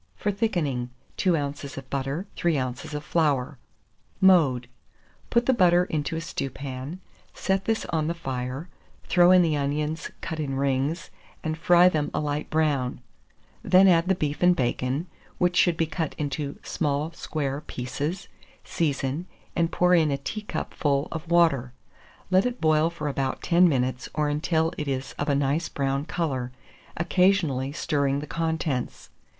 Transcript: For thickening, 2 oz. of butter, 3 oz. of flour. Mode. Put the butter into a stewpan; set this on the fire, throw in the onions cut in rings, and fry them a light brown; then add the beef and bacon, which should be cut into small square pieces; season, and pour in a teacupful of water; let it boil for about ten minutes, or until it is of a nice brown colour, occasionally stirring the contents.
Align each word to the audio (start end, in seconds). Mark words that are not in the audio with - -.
For 0.15 0.31
thickening, 0.31 0.89
2 1.17 1.37
oz. 1.37 1.77
of 1.77 1.87
butter, 1.91 2.25
3 2.35 2.57
oz. 2.57 2.95
of 2.95 3.03
flour. 3.03 3.59
Mode. 4.19 4.67
Put 5.29 5.45
the 5.45 5.53
butter 5.53 5.83
into 5.85 6.15
a 6.15 6.21
stewpan; 6.21 6.99
set 7.35 7.65
this 7.65 7.85
on 7.91 8.07
the 8.07 8.15
fire, 8.15 8.67
throw 9.03 9.29
in 9.29 9.43
the 9.43 9.55
onions 9.55 10.09
cut 10.19 10.39
in 10.39 10.55
rings, 10.55 11.11
and 11.43 11.55
fry 11.55 11.87
them 11.87 12.09
a 12.15 12.19
light 12.19 12.49
brown; 12.49 12.99
then 13.61 13.87
add 13.87 14.07
the 14.07 14.15
beef 14.15 14.41
and 14.41 14.55
bacon, 14.55 15.05
which 15.37 15.55
should 15.55 15.77
be 15.77 15.85
cut 15.85 16.15
into 16.17 16.57
small 16.63 17.11
square 17.11 17.61
pieces; 17.67 18.27
season, 18.63 19.27
and 19.55 19.71
pour 19.71 19.93
in 19.93 20.09
a 20.09 20.17
teacupful 20.17 21.09
of 21.11 21.29
water; 21.29 21.73
let 22.31 22.47
it 22.47 22.59
boil 22.59 22.89
for 22.89 23.07
about 23.07 23.43
ten 23.43 23.69
minutes, 23.69 24.09
or 24.15 24.29
until 24.29 24.73
it 24.79 24.87
is 24.87 25.13
of 25.19 25.29
a 25.29 25.35
nice 25.35 25.69
brown 25.69 26.05
colour, 26.05 26.51
occasionally 26.97 27.71
stirring 27.71 28.17
the 28.19 28.25
contents. 28.25 29.11